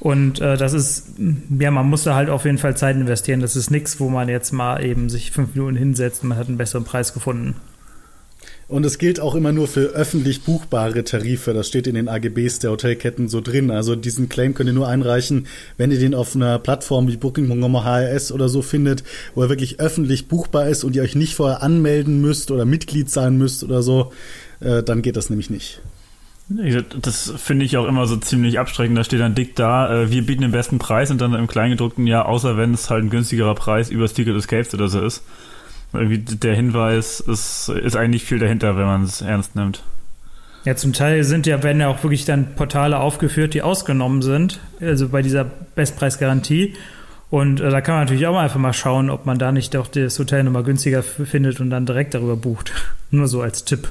[0.00, 1.10] Und äh, das ist,
[1.58, 3.40] ja, man muss da halt auf jeden Fall Zeit investieren.
[3.40, 6.48] Das ist nichts, wo man jetzt mal eben sich fünf Minuten hinsetzt und man hat
[6.48, 7.56] einen besseren Preis gefunden.
[8.72, 11.52] Und es gilt auch immer nur für öffentlich buchbare Tarife.
[11.52, 13.70] Das steht in den AGBs der Hotelketten so drin.
[13.70, 17.84] Also diesen Claim könnt ihr nur einreichen, wenn ihr den auf einer Plattform wie Booking.com,
[17.84, 19.04] HRS oder so findet,
[19.34, 23.10] wo er wirklich öffentlich buchbar ist und ihr euch nicht vorher anmelden müsst oder Mitglied
[23.10, 24.10] sein müsst oder so.
[24.60, 25.82] Äh, dann geht das nämlich nicht.
[26.48, 28.96] Das finde ich auch immer so ziemlich abschreckend.
[28.96, 32.06] Da steht dann dick da, äh, wir bieten den besten Preis und dann im Kleingedruckten
[32.06, 35.22] ja, außer wenn es halt ein günstigerer Preis übers Ticket Escapes oder so ist.
[35.92, 39.82] Irgendwie der Hinweis ist, ist eigentlich viel dahinter, wenn man es ernst nimmt.
[40.64, 44.60] Ja, zum Teil sind ja, werden ja auch wirklich dann Portale aufgeführt, die ausgenommen sind,
[44.80, 46.74] also bei dieser Bestpreisgarantie.
[47.30, 49.74] Und äh, da kann man natürlich auch mal einfach mal schauen, ob man da nicht
[49.74, 52.72] doch das Hotel nochmal günstiger findet und dann direkt darüber bucht.
[53.10, 53.88] Nur so als Tipp.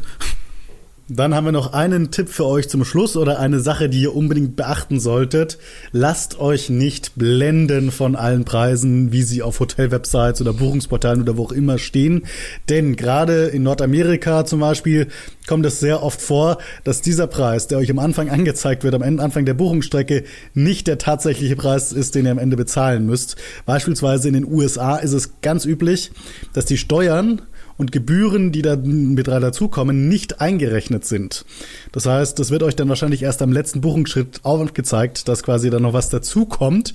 [1.13, 4.15] Dann haben wir noch einen Tipp für euch zum Schluss oder eine Sache, die ihr
[4.15, 5.57] unbedingt beachten solltet.
[5.91, 11.43] Lasst euch nicht blenden von allen Preisen, wie sie auf Hotelwebsites oder Buchungsportalen oder wo
[11.43, 12.23] auch immer stehen.
[12.69, 15.09] Denn gerade in Nordamerika zum Beispiel
[15.47, 19.03] kommt es sehr oft vor, dass dieser Preis, der euch am Anfang angezeigt wird, am
[19.03, 23.35] Anfang der Buchungsstrecke, nicht der tatsächliche Preis ist, den ihr am Ende bezahlen müsst.
[23.65, 26.11] Beispielsweise in den USA ist es ganz üblich,
[26.53, 27.41] dass die Steuern
[27.81, 31.45] und Gebühren, die da mit dazukommen, nicht eingerechnet sind.
[31.91, 35.79] Das heißt, das wird euch dann wahrscheinlich erst am letzten Buchungsschritt aufgezeigt, dass quasi da
[35.79, 36.93] noch was dazukommt.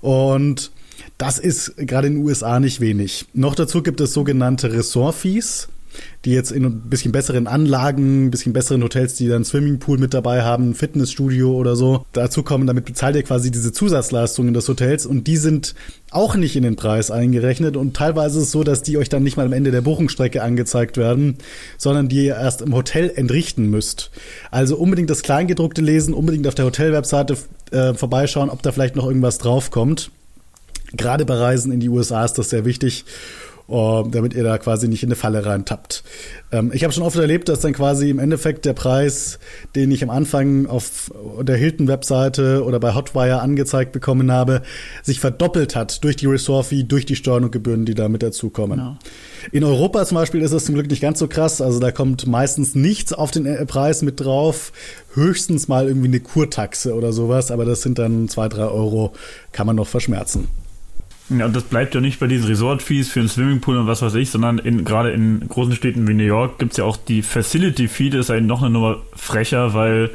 [0.00, 0.70] Und
[1.18, 3.26] das ist gerade in den USA nicht wenig.
[3.34, 5.68] Noch dazu gibt es sogenannte Ressort-Fees
[6.24, 10.14] die jetzt in ein bisschen besseren Anlagen, ein bisschen besseren Hotels, die dann Swimmingpool mit
[10.14, 12.66] dabei haben, Fitnessstudio oder so, dazu kommen.
[12.66, 15.74] Damit bezahlt ihr quasi diese Zusatzleistungen des Hotels und die sind
[16.10, 19.22] auch nicht in den Preis eingerechnet und teilweise ist es so, dass die euch dann
[19.22, 21.38] nicht mal am Ende der Buchungsstrecke angezeigt werden,
[21.78, 24.10] sondern die ihr erst im Hotel entrichten müsst.
[24.50, 27.36] Also unbedingt das Kleingedruckte lesen, unbedingt auf der Hotelwebseite
[27.70, 30.10] äh, vorbeischauen, ob da vielleicht noch irgendwas draufkommt.
[30.94, 33.04] Gerade bei Reisen in die USA ist das sehr wichtig.
[33.68, 36.02] Uh, damit ihr da quasi nicht in eine Falle reintappt.
[36.50, 39.38] Ähm, ich habe schon oft erlebt, dass dann quasi im Endeffekt der Preis,
[39.74, 44.62] den ich am Anfang auf der Hilton-Webseite oder bei Hotwire angezeigt bekommen habe,
[45.02, 48.78] sich verdoppelt hat durch die Resort-Fee, durch die Steuern und Gebühren, die da mit dazukommen.
[48.78, 48.98] Ja.
[49.50, 51.60] In Europa zum Beispiel ist das zum Glück nicht ganz so krass.
[51.60, 54.72] Also da kommt meistens nichts auf den äh, Preis mit drauf.
[55.14, 57.50] Höchstens mal irgendwie eine Kurtaxe oder sowas.
[57.50, 59.12] Aber das sind dann zwei, drei Euro,
[59.52, 60.48] kann man noch verschmerzen.
[61.38, 64.14] Ja, und das bleibt ja nicht bei diesen Resort-Fees für einen Swimmingpool und was weiß
[64.14, 67.22] ich, sondern in, gerade in großen Städten wie New York gibt es ja auch die
[67.22, 70.10] Facility-Fee, das ist eigentlich noch eine Nummer frecher, weil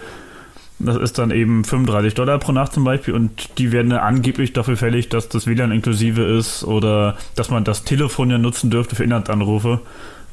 [0.80, 4.78] das ist dann eben 35 Dollar pro Nacht zum Beispiel und die werden angeblich dafür
[4.78, 9.04] fällig, dass das WLAN inklusive ist oder dass man das Telefon ja nutzen dürfte für
[9.04, 9.82] Inlandanrufe.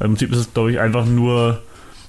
[0.01, 1.63] Im Prinzip ist es, glaube ich, einfach nur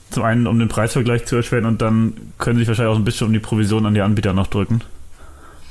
[0.09, 3.05] zum einen, um den Preisvergleich zu erschweren und dann können sie sich wahrscheinlich auch ein
[3.05, 4.81] bisschen um die Provision an die Anbieter noch drücken.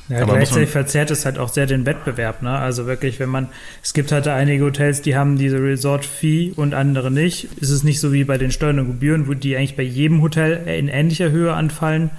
[0.09, 2.51] Ja, Aber gleichzeitig verzerrt es halt auch sehr den Wettbewerb, ne?
[2.51, 3.49] Also wirklich, wenn man,
[3.83, 7.45] es gibt halt einige Hotels, die haben diese Resort-Fee und andere nicht.
[7.61, 10.21] Ist es nicht so wie bei den Steuern und Gebühren, wo die eigentlich bei jedem
[10.21, 12.11] Hotel in ähnlicher Höhe anfallen,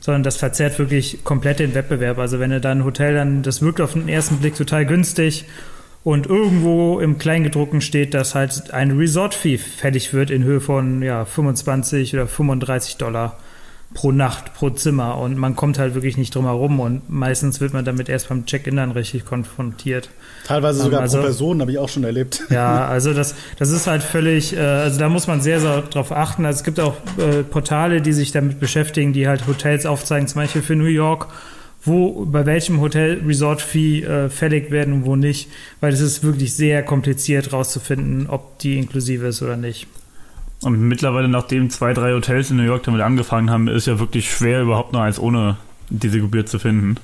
[0.00, 2.18] sondern das verzerrt wirklich komplett den Wettbewerb.
[2.18, 5.46] Also wenn du dann ein Hotel dann, das wirkt auf den ersten Blick total günstig
[6.02, 11.24] und irgendwo im Kleingedruckten steht, dass halt ein Resort-Fee fällig wird in Höhe von ja,
[11.24, 13.38] 25 oder 35 Dollar
[13.94, 17.72] pro Nacht, pro Zimmer und man kommt halt wirklich nicht drum herum und meistens wird
[17.72, 20.10] man damit erst beim Check-in dann richtig konfrontiert.
[20.46, 22.42] Teilweise sogar also, pro Person, habe ich auch schon erlebt.
[22.50, 26.12] Ja, also das, das ist halt völlig, äh, also da muss man sehr, sehr drauf
[26.12, 26.44] achten.
[26.44, 30.42] Also es gibt auch äh, Portale, die sich damit beschäftigen, die halt Hotels aufzeigen, zum
[30.42, 31.28] Beispiel für New York,
[31.84, 35.48] wo bei welchem Hotel Resort-Fee äh, fällig werden und wo nicht,
[35.80, 39.86] weil es ist wirklich sehr kompliziert rauszufinden, ob die inklusive ist oder nicht.
[40.62, 44.32] Und mittlerweile, nachdem zwei, drei Hotels in New York damit angefangen haben, ist ja wirklich
[44.32, 45.56] schwer, überhaupt noch eins ohne
[45.90, 46.96] diese Gebühr zu finden.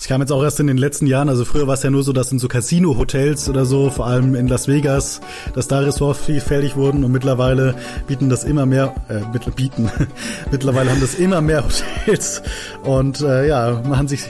[0.00, 2.04] Ich kam jetzt auch erst in den letzten Jahren, also früher war es ja nur
[2.04, 5.20] so, dass in so Casino-Hotels oder so, vor allem in Las Vegas,
[5.54, 7.74] dass da Ressorts fällig wurden und mittlerweile
[8.06, 9.90] bieten das immer mehr, äh, bieten,
[10.52, 12.42] mittlerweile haben das immer mehr Hotels
[12.84, 14.22] und äh, ja, machen sich,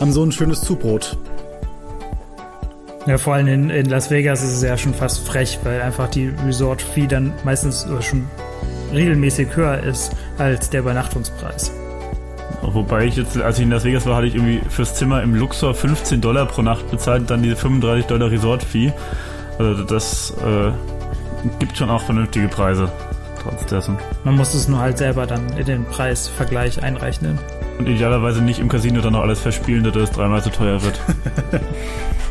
[0.00, 1.16] haben so ein schönes Zubrot.
[3.06, 6.08] Ja, vor allem in, in Las Vegas ist es ja schon fast frech, weil einfach
[6.08, 8.26] die Resort-Fee dann meistens schon
[8.92, 11.70] regelmäßig höher ist als der Übernachtungspreis.
[12.62, 15.34] Wobei ich jetzt, als ich in Las Vegas war, hatte ich irgendwie fürs Zimmer im
[15.34, 18.92] Luxor 15 Dollar pro Nacht bezahlt und dann diese 35 Dollar Resort-Fee.
[19.58, 20.70] Also das äh,
[21.58, 22.90] gibt schon auch vernünftige Preise,
[23.42, 23.98] trotz dessen.
[24.24, 27.38] Man muss es nur halt selber dann in den Preisvergleich einrechnen.
[27.78, 30.98] Und idealerweise nicht im Casino dann noch alles verspielen, dass es dreimal so teuer wird.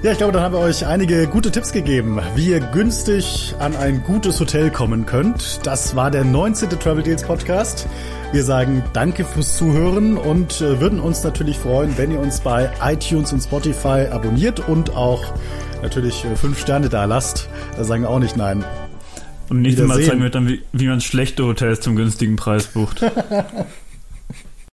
[0.00, 3.74] Ja, ich glaube, dann haben wir euch einige gute Tipps gegeben, wie ihr günstig an
[3.74, 5.66] ein gutes Hotel kommen könnt.
[5.66, 6.70] Das war der 19.
[6.70, 7.88] Travel Deals Podcast.
[8.30, 12.70] Wir sagen danke fürs Zuhören und äh, würden uns natürlich freuen, wenn ihr uns bei
[12.80, 15.34] iTunes und Spotify abonniert und auch
[15.82, 17.48] natürlich äh, fünf Sterne da lasst.
[17.76, 18.64] Da sagen wir auch nicht nein.
[19.48, 23.02] Und nächstes Mal zeigen wir dann, wie, wie man schlechte Hotels zum günstigen Preis bucht.